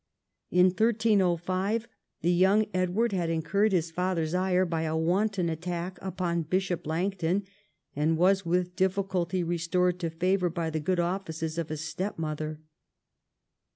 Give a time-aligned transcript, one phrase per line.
[0.49, 1.87] In 1305
[2.21, 7.43] the young Edward had incurred his father's ire by a wanton attack upon Bishop Langton,
[7.95, 12.61] and was with difficulty restored to favour by the good offices of his stepmother.